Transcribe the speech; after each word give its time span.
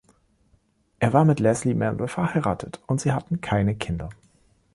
Er 0.97 1.13
war 1.13 1.25
mit 1.25 1.39
Leslie 1.39 1.75
Mandel 1.75 2.07
verheiratet 2.07 2.81
und 2.87 2.99
sie 2.99 3.11
hatten 3.13 3.39
keine 3.39 3.75
Kinder. 3.75 4.09